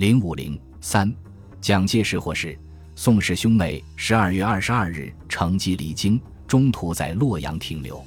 [0.00, 1.14] 零五零三，
[1.60, 2.58] 蒋介石获释，
[2.94, 8.02] 宋氏兄妹十二月二十二日乘机离京，中途在洛阳停留。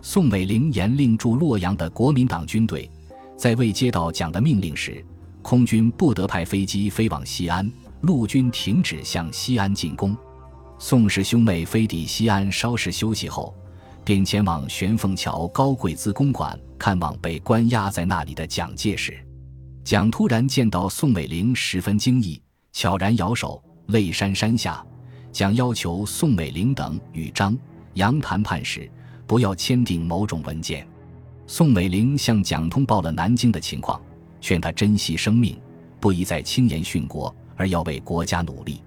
[0.00, 2.90] 宋美龄严令驻洛阳的国民党军队，
[3.36, 5.04] 在未接到蒋的命令时，
[5.42, 10.16] 空军不得派飞机飞往西安，陆军停止向西安进攻。
[10.78, 13.54] 宋氏兄妹飞抵西安稍事休息后，
[14.02, 19.22] 便前往玄凤桥高贵资公馆看望被关押在那里的蒋介石。
[19.86, 24.84] 蒋突然见到宋美龄，十分惊异，悄然摇手，泪潸潸下。
[25.30, 27.56] 蒋要求宋美龄等与张、
[27.94, 28.90] 杨谈判时。
[29.28, 30.84] 不要签订某种文件。
[31.46, 34.02] 宋美龄向蒋通报了南京的情况，
[34.40, 35.56] 劝他珍惜生命，
[36.00, 38.82] 不宜再轻言殉国，而要为国家努力。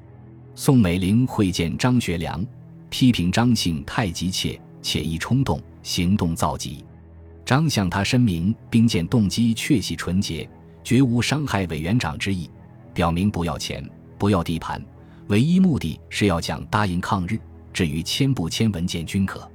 [0.53, 2.45] 宋美龄会见张学良，
[2.89, 6.83] 批评张姓太急切，且易冲动，行动造极。
[7.45, 10.47] 张向他申明兵谏动机确系纯洁，
[10.83, 12.49] 绝无伤害委员长之意，
[12.93, 14.83] 表明不要钱，不要地盘，
[15.27, 17.39] 唯一目的是要讲答应抗日。
[17.71, 19.49] 至于签不签文件均可。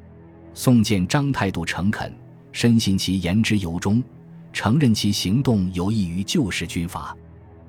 [0.55, 2.15] 宋见张态度诚恳，
[2.53, 4.03] 深信其言之由衷，
[4.53, 7.15] 承认其行动有益于旧式军阀。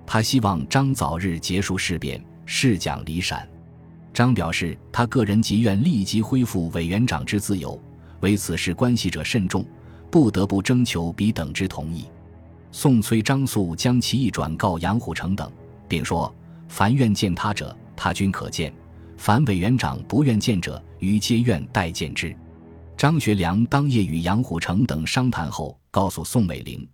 [0.05, 3.45] 他希望张早日结束事变，释蒋离陕。
[4.13, 7.77] 张表示，他个人即愿立即恢复委员长之自由，
[8.19, 9.65] 为此事关系者甚重，
[10.11, 12.05] 不得不征求彼等之同意。
[12.77, 15.49] 宋崔张素将其意转告杨虎城等，
[15.87, 16.35] 并说：
[16.67, 18.69] 凡愿见他者，他均可见；
[19.15, 22.35] 凡委员长不愿见者，于皆愿待见之。
[22.97, 26.85] 张学良当夜与杨虎城等商谈后，告诉宋美龄，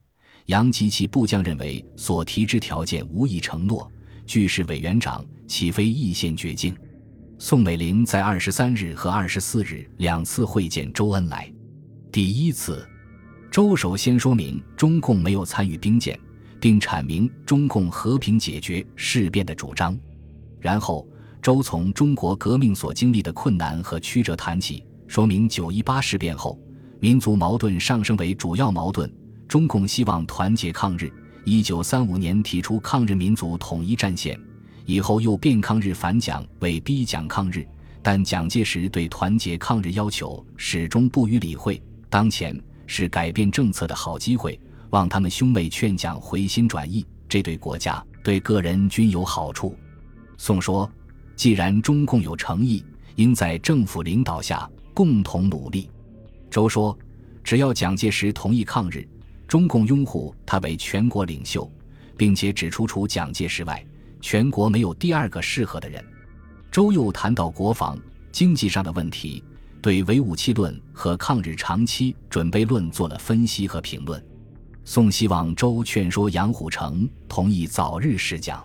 [0.46, 3.92] 杨及其部将认为所提之条件无一承诺，
[4.28, 6.78] 俱是委员长，岂非意陷绝境？
[7.40, 11.52] 宋美龄在二十三日和二十四日两次会见周恩来。
[12.12, 12.88] 第一次，
[13.52, 16.18] 周首先说明中共没有参与兵谏，
[16.58, 19.94] 并阐明中共和平解决事变的主张。
[20.62, 21.06] 然后，
[21.42, 24.82] 周从中国革命所经历的困难和曲折谈起。
[25.06, 26.58] 说明九一八事变后，
[27.02, 29.14] 民族矛盾上升为主要矛盾。
[29.50, 31.12] 中共希望团结抗日，
[31.44, 34.40] 一九三五年提出抗日民族统一战线，
[34.86, 37.68] 以后又变抗日反蒋为逼蒋抗日。
[38.02, 41.84] 但蒋介石对团结抗日要求始终不予理会。
[42.10, 42.58] 当前
[42.94, 44.60] 是改变政策的好机会，
[44.90, 49.74] 望他们兄妹劝蒋回心转意，这对国家、对个人均有好处。
[50.38, 50.92] 宋说
[51.38, 52.84] ：“既然中共有诚意，
[53.16, 55.90] 应在政府领导下。”共同努力，
[56.50, 56.96] 周说
[57.46, 59.08] ：“只要蒋介石同意抗日，
[59.48, 61.72] 中共拥护他为全国领袖，
[62.18, 63.84] 并且指出除蒋介石外，
[64.20, 66.04] 全国没有第二个适合的人。”
[66.70, 67.98] 周又谈到国防、
[68.34, 69.42] 经济上的问题，
[69.82, 74.24] 对唯武器论和抗日长期准备论做了分析和评论。
[74.86, 78.64] 宋希望周劝说杨虎城同意早日试讲。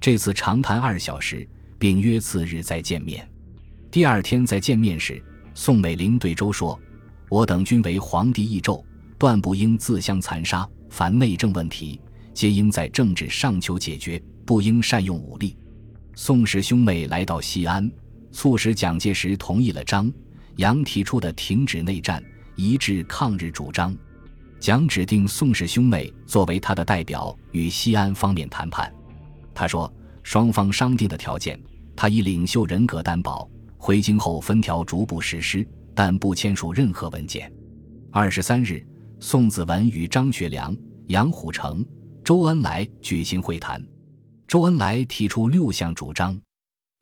[0.00, 1.48] 这次长谈二小时，
[1.78, 3.26] 并约次日再见面。
[3.90, 5.22] 第二天再见面时。
[5.54, 6.80] 宋美龄对周说
[7.28, 8.82] ：“我等均为皇帝义胄，
[9.18, 10.66] 断不应自相残杀。
[10.88, 12.00] 凡内政问题，
[12.32, 15.54] 皆应在政治上求解决，不应善用武力。”
[16.16, 17.90] 宋氏兄妹来到西安，
[18.30, 20.10] 促使蒋介石同意了张、
[20.56, 22.22] 杨提出的停止内战、
[22.56, 23.96] 一致抗日主张。
[24.60, 28.92] 蒋指定宋氏兄妹作为他的代表，与西安方面谈判。
[29.52, 29.92] 他说
[30.22, 31.60] ：“双方商定的条件，
[31.96, 37.52] 他以领袖人格担保。”回京后分条逐步实施，但不签署任何文件。
[38.12, 38.86] 二十三日，
[39.18, 40.76] 宋子文与张学良、
[41.08, 41.84] 杨虎城、
[42.22, 43.84] 周恩来举行会谈。
[44.46, 46.40] 周恩来提出六项主张，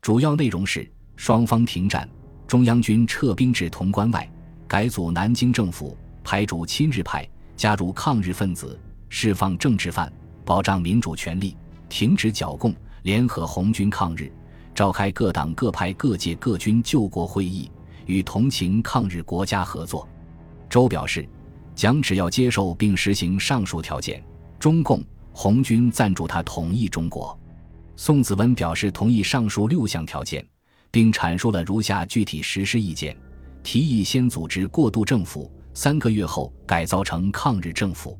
[0.01, 2.09] 主要内容是：双方停战，
[2.51, 4.29] 中央军撤兵至潼关外，
[4.67, 7.25] 改组南京政府，排除亲日派，
[7.57, 8.77] 加入抗日分子，
[9.09, 10.13] 释放政治犯，
[10.45, 11.57] 保障民主权利，
[11.89, 14.33] 停止剿共，联合红军抗日。
[14.75, 17.71] 召开各党各派各界各军救国会议，
[18.07, 20.09] 与同情抗日国家合作。
[20.69, 21.25] 周表示，
[21.77, 24.21] 蒋只要接受并实行上述条件，
[24.59, 25.01] 中共
[25.33, 27.39] 红军赞助他统一中国。
[27.95, 30.45] 宋子文表示同意上述六项条件，
[30.91, 33.17] 并阐述了如下具体实施意见：
[33.63, 38.19] 提议先组织过渡政府，三个月后改造成抗日政府。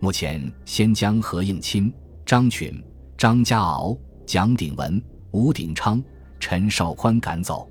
[0.00, 1.92] 目前先将何应钦、
[2.26, 2.82] 张群、
[3.16, 5.02] 张家敖、蒋鼎文。
[5.34, 6.04] 吴鼎昌、
[6.38, 7.66] 陈绍宽赶走，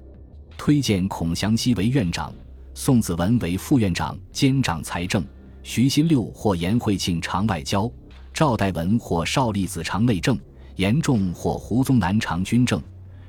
[0.58, 2.34] 推荐孔祥熙为院长，
[2.74, 5.24] 宋子文为副院长兼掌财政，
[5.62, 7.88] 徐新六或严惠庆常外交，
[8.34, 10.40] 赵代文或邵力子常内政，
[10.78, 12.82] 严仲或胡宗南常军政，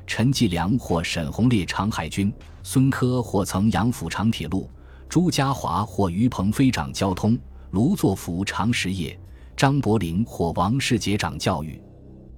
[0.07, 2.33] 陈继良或沈鸿烈常海军，
[2.63, 4.69] 孙科或曾杨府常铁路，
[5.09, 7.39] 朱家骅或于鹏飞长交通，
[7.71, 9.19] 卢作孚常实业，
[9.57, 11.81] 张伯苓或王世杰长教育。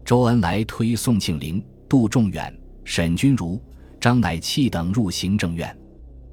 [0.05, 3.61] 周恩来推宋庆龄、杜仲远、沈钧儒、
[3.99, 5.76] 张乃器等入行政院，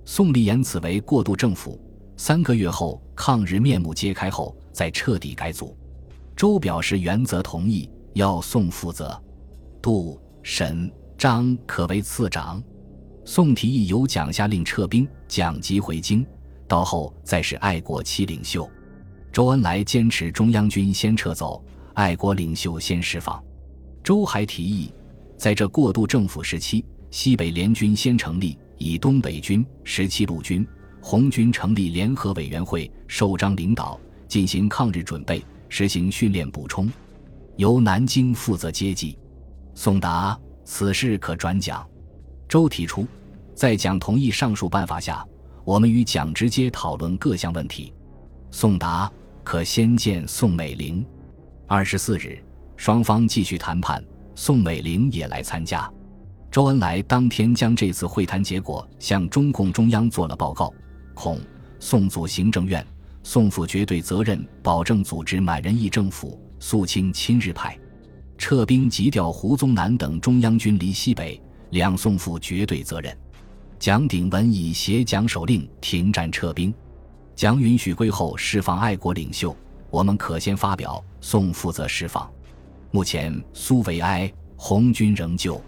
[0.03, 1.79] 宋立言此为过渡政府。
[2.17, 5.75] 三个月后，抗日面目揭开后，再彻底改组。
[6.35, 9.19] 周表示原则同意，要宋负责。
[9.81, 12.59] 杜、沈、张可为次长。
[13.25, 16.25] 宋提议由蒋下令撤兵，蒋即回京，
[16.67, 18.67] 到后再是爱国七领袖。
[19.31, 21.63] 周恩来坚持中央军先撤走，
[21.93, 23.39] 爱国领袖先释放。
[24.03, 24.91] 周还提议，
[25.37, 30.67] 在这过渡政府时期，西北联军先成立，以东北军、十七路军、
[31.03, 36.91] 红军成立联合委员会，受张领导，进行抗日准备，实行训练补充，
[37.57, 39.15] 由南京负责接济。
[39.75, 41.85] 宋达：此事可转蒋。
[42.47, 43.07] 周提出，
[43.55, 45.25] 在蒋同意上述办法下，
[45.63, 47.93] 我们与蒋直接讨论各项问题。
[48.51, 49.11] 宋达：
[49.43, 51.05] 可先见宋美龄。
[51.67, 52.43] 二十四日。
[52.77, 54.03] 双方继续谈判，
[54.33, 55.87] 宋美龄也来参加。
[56.49, 60.73] 周恩来当天将这次会谈结果向中共中央做了报告，
[61.13, 61.39] 恐
[61.79, 62.83] 宋组行政院，
[63.21, 67.77] 宋负绝对责任，保证组织满人义政府，肃清亲日派，
[68.41, 71.39] 撤兵急调胡宗南等中央军离西北，
[71.69, 73.15] 两宋负绝对责任。
[73.77, 76.73] 蒋鼎文已携蒋手令停战撤兵，
[77.35, 79.55] 蒋允许归后释放爱国领袖，
[79.91, 82.27] 我们可先发表，宋负责释放。
[82.89, 85.61] 目前苏维埃红军仍旧，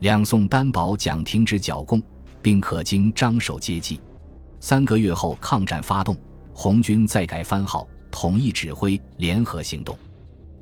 [0.00, 2.02] 两宋担保蒋停止剿共，
[2.40, 4.00] 并可经张守接济。
[4.58, 6.16] 三个月后抗战发动，
[6.54, 9.94] 红军再改番号，统一指挥，联合行动。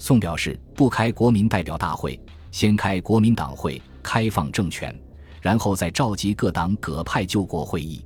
[0.06, 2.20] 宋表示不开国民代表大会，
[2.50, 4.94] 先开国民党会，开放政权，
[5.40, 8.04] 然后再召集各党各派救国会议。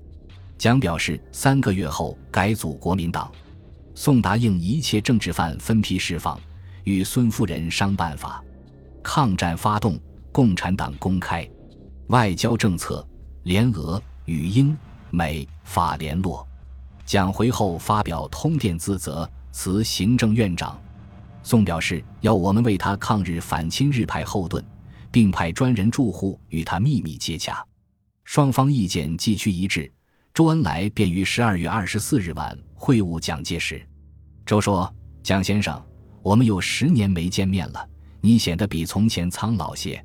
[0.56, 3.28] 蒋表示三个月后改组国民党。
[3.96, 6.40] 宋答应一切政治犯分批释放。
[6.84, 8.44] 与孙夫人商办法，
[9.02, 9.98] 抗战发动，
[10.30, 11.44] 共产党公开
[12.10, 13.04] 外交政策，
[13.42, 14.78] 联俄与英
[15.10, 16.46] 美法联络。
[17.04, 20.80] 蒋回后发表通电自责，辞行政院长。
[21.48, 24.62] 宋表示要我们为他抗日反亲日派后盾，
[25.10, 27.64] 并派专人驻沪与他秘密接洽。
[28.22, 29.90] 双方意见既趋一致，
[30.34, 33.80] 周恩来便于十二月二十四日晚会晤蒋介石。
[34.44, 35.82] 周说：“蒋先生。”
[36.20, 37.88] 我们有十年没见面了，
[38.20, 40.04] 你显得比从前苍老些。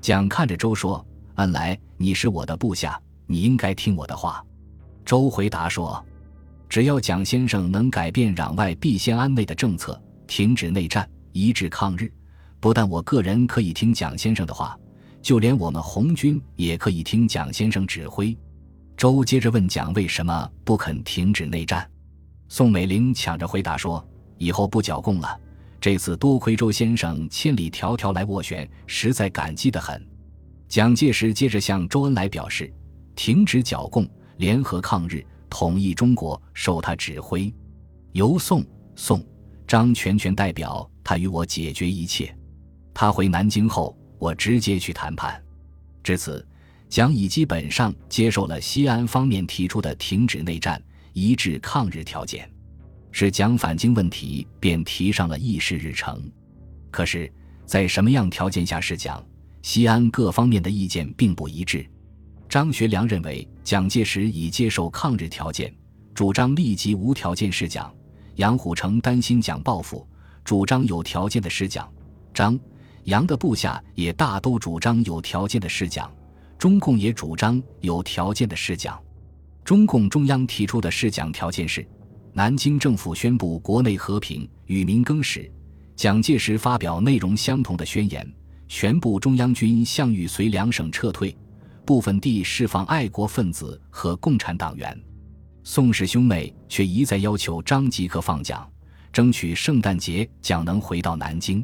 [0.00, 1.04] 蒋看着周说
[1.34, 2.96] ：“恩来，你是我的部下，
[3.26, 4.40] 你应该听我的话。”
[5.04, 6.00] 周回答说
[6.70, 12.12] ：“只要蒋先生能改变攘外必先安内的政策，停止内战，一致抗日，
[12.60, 14.78] 不但我个人可以听蒋先生的话，
[15.22, 18.36] 就连我们红军也可以听蒋先生指挥。”
[18.96, 21.88] 周接着问蒋为什么不肯停止内战，
[22.48, 24.02] 宋美龄抢着回答说
[24.38, 25.38] ：“以后不剿共了。”
[25.78, 30.04] 这次多亏周先生千里迢迢来斡旋，实在感激得很。
[30.66, 32.72] 蒋介石接着向周恩来表示，
[33.14, 34.08] 停止剿共，
[34.38, 37.52] 联合抗日，统一中国，受他指挥。
[38.12, 38.64] 由宋、
[38.96, 39.22] 宋、
[39.66, 42.34] 张全权代表他与我解决一切。
[42.94, 45.42] 他回南京后，我直接去谈判。
[46.02, 46.46] 至此，
[46.88, 50.80] 蒋已基本上接受了西安方面提出的停止内战、
[51.12, 52.50] 一致抗日条件。
[53.10, 56.30] 是蒋返京问题便提上了议事日程，
[56.90, 57.32] 可是，
[57.64, 59.24] 在什么样条件下是蒋？
[59.62, 61.84] 西安各方面的意见并不一致。
[62.48, 65.74] 张学良认为蒋介石已接受抗日条件，
[66.14, 67.90] 主张立即无条件试蒋；
[68.36, 70.06] 杨虎城担心蒋报复，
[70.44, 71.86] 主张有条件的释蒋。
[72.32, 72.58] 张、
[73.04, 76.10] 杨的部下也大都主张有条件的释蒋，
[76.58, 78.98] 中共也主张有条件的释蒋。
[79.64, 81.86] 中共中央提出的释蒋条件是。
[82.32, 85.50] 南京政府宣布国内和平，与民更始。
[85.94, 88.30] 蒋介石发表内容相同的宣言，
[88.68, 91.34] 全部中央军向豫绥两省撤退，
[91.86, 95.02] 部分地释放爱国分子和共产党员。
[95.68, 98.64] 宋氏兄妹却一再要求张即刻放蒋，
[99.12, 101.62] 争取圣诞节蒋能回到南京。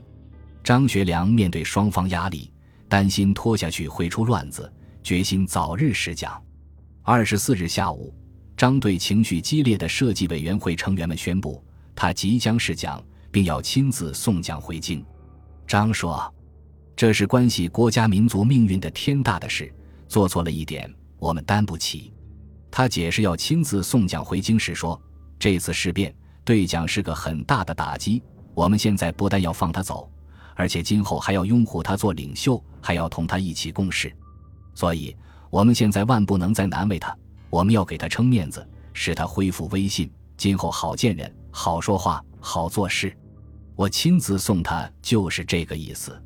[0.65, 2.51] 张学良面对双方压力，
[2.89, 4.71] 担心拖下去会出乱子，
[5.05, 6.43] 决心早日释蒋。
[7.03, 8.13] 二十四日下午。
[8.57, 15.05] 张对情绪激烈的设计委员会成员们宣布，他即将试蒋，并要亲自送蒋回京。
[15.65, 16.33] 张说
[16.97, 19.73] ：“这是关系国家民族命运的天大的事，
[20.09, 22.13] 做错了一点，我们担不起。”
[22.73, 25.01] 他解释要亲自送蒋回京时说
[25.39, 26.13] ：“这次事变
[26.43, 28.23] 对蒋是个很大的打击，
[28.55, 30.11] 我们现在不但要放他走，
[30.57, 34.11] 而且今后还要拥护他做领袖，还要同他一起共事。
[34.75, 35.15] 所以，
[35.51, 37.15] 我们现在万不能再难为他。”
[37.51, 43.15] 我们要给他撑面子，使他恢复威信，今后好见人、好说话、好做事。
[43.77, 46.19] 我亲自送他，就是这个意思。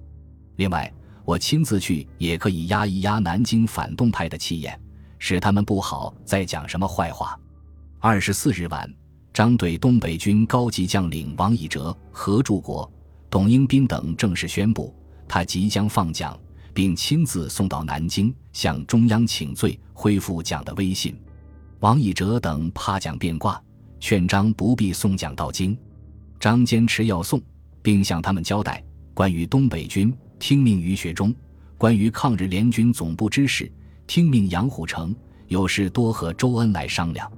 [0.54, 0.88] 另外，
[1.24, 4.80] 我亲自去也可以压一压南京反动派的气焰，
[5.26, 7.36] 使他们不好再讲什么坏话。
[7.98, 8.88] 二十四日晚，
[9.34, 12.88] 张对东北军高级将领王以哲、何柱国、
[13.28, 14.94] 董英斌等正式宣布，
[15.26, 16.38] 他即将放蒋，
[16.72, 21.18] 并亲自送到南京向中央请罪，恢复蒋的威信。
[21.80, 23.60] 王以哲等怕蒋变卦，
[23.98, 25.76] 劝张不必送蒋到京。
[26.38, 27.42] 张坚持要送，
[27.82, 28.80] 并向他们交代
[29.12, 31.34] 关于东北军听命于学忠，
[31.76, 33.68] 关于抗日联军总部之事
[34.06, 35.14] 听命杨虎城，
[35.48, 37.30] 有事多和周恩来商量。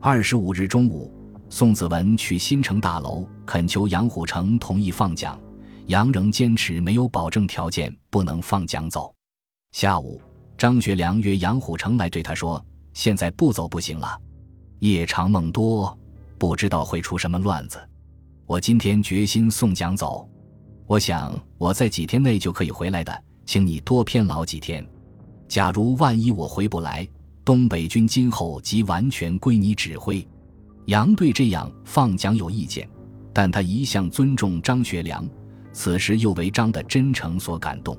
[0.00, 1.12] 二十五日中午，
[1.48, 5.38] 宋子文去新城大楼恳求杨虎城同意放蒋，
[5.86, 9.12] 杨仍坚持没有保证条件，不能放蒋走。
[9.72, 10.20] 下午，
[10.56, 14.16] 张学良约杨虎城来对他说：“现在不走不行了，
[14.78, 15.98] 夜长梦多，
[16.38, 17.78] 不知道会出什么乱子。”
[18.46, 20.28] 我今天决心送蒋走，
[20.86, 24.86] 我想我在几天内就可以回来的，请你多偏劳几天。
[25.54, 27.06] 假如万一我回不来，
[27.44, 30.26] 东北军今后即完全归你指挥。
[30.86, 32.88] 杨对这样放蒋有意见，
[33.32, 35.24] 但他一向尊重张学良，
[35.72, 37.96] 此时又为张的真诚所感动，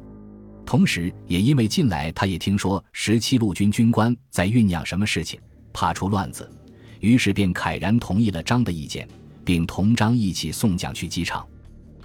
[0.66, 5.40] 同时也因为近来他也听说十七路军军官在酝酿什么事情，
[5.72, 6.52] 怕出乱子，
[7.00, 9.08] 于是便慨然同意了张的意见。
[9.46, 11.48] 并同张一起送蒋去机场。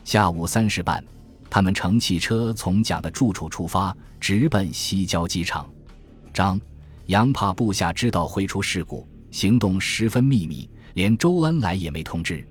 [0.04, 1.02] 下午三时半，
[1.50, 5.68] 他们乘汽车从蒋的住处出发，直奔西郊机场。
[6.32, 6.58] 张、
[7.06, 12.46] 杨怕部下知道会出事故，行动十分秘密，连周恩来也没通知。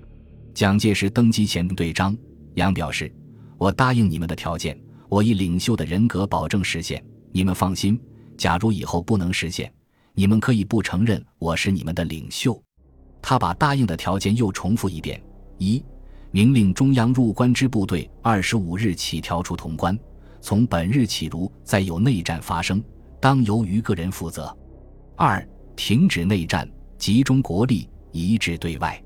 [0.52, 2.14] 蒋介石登机前对张、
[2.54, 3.10] 杨表示
[3.56, 4.78] ：“我答应你们的条件，
[5.08, 7.02] 我以领袖的人格保证实现。
[7.32, 7.98] 你们放心，
[8.36, 9.72] 假如以后不能实现，
[10.12, 12.62] 你们可以不承认我是你们的领袖。”
[13.22, 15.22] 他把答应的条件又重复一遍：
[15.58, 15.82] 一，
[16.32, 19.98] 明令中央入关之部队二十五日起调出潼关，
[20.40, 22.82] 从本日起，如再有内战发生，
[23.20, 24.56] 当由于个人负责；
[25.16, 25.44] 二，
[25.74, 29.02] 停止内战，集中国力，一致对外；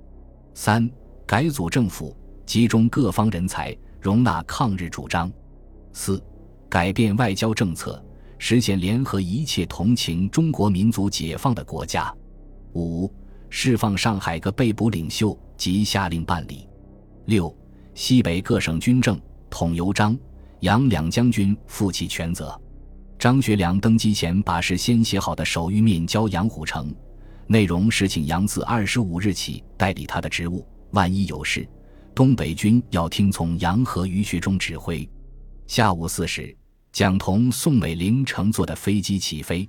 [0.52, 0.88] 三，
[1.26, 2.14] 改组政府，
[2.44, 5.30] 集中各方人才，容纳抗日主张；
[5.94, 6.22] 四，
[6.68, 8.04] 改变外交政策，
[8.36, 12.14] 实现联合一切同情中国民族解放的国家；
[12.74, 13.10] 五。
[13.56, 16.66] 释放上海各被捕领袖及下令办理。
[17.26, 17.54] 六、
[17.94, 20.16] 西北各省军政统由张、
[20.60, 22.60] 杨两将军负起全责。
[23.18, 26.94] 张学良登基前把事先写好的手谕面交杨虎城，
[27.46, 31.66] 内容是请杨自二十五日起代理他的职务，万一有事，
[32.14, 35.08] 东北军要听从杨和于学忠指挥。
[35.66, 36.54] 下午四时，
[36.92, 39.68] 蒋同、宋美龄乘坐的飞机起飞。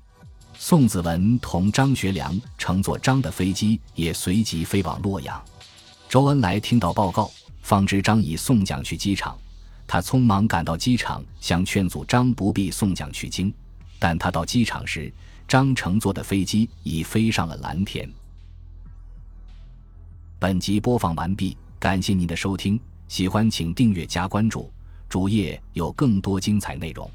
[0.58, 5.42] 宋子文同张学良乘坐张的飞机也随即飞往洛阳。
[6.08, 7.30] 周恩来听到报告，
[7.66, 9.36] 方知张已送蒋去机场，
[9.88, 13.52] 他匆忙赶到机场，想劝阻张不必送蒋去京。
[13.98, 15.12] 但他到机场时，
[15.48, 18.08] 张乘坐的飞机已飞上了蓝天。
[20.38, 24.72] 本集播放完毕，感谢您的收听，喜欢请订阅加关注，
[25.10, 27.10] 主页有更多精彩内容。